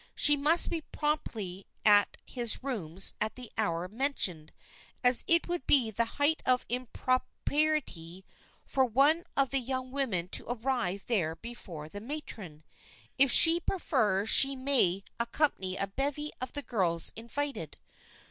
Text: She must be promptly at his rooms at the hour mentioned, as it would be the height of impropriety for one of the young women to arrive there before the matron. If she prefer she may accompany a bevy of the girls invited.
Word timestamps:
She 0.15 0.35
must 0.35 0.71
be 0.71 0.81
promptly 0.81 1.67
at 1.85 2.17
his 2.25 2.63
rooms 2.63 3.13
at 3.21 3.35
the 3.35 3.51
hour 3.55 3.87
mentioned, 3.87 4.51
as 5.03 5.23
it 5.27 5.47
would 5.47 5.67
be 5.67 5.91
the 5.91 6.05
height 6.17 6.41
of 6.43 6.65
impropriety 6.69 8.25
for 8.65 8.83
one 8.83 9.25
of 9.37 9.51
the 9.51 9.59
young 9.59 9.91
women 9.91 10.27
to 10.29 10.47
arrive 10.49 11.05
there 11.05 11.35
before 11.35 11.87
the 11.87 12.01
matron. 12.01 12.63
If 13.19 13.31
she 13.31 13.59
prefer 13.59 14.25
she 14.25 14.55
may 14.55 15.03
accompany 15.19 15.77
a 15.77 15.85
bevy 15.85 16.31
of 16.41 16.53
the 16.53 16.63
girls 16.63 17.13
invited. 17.15 17.77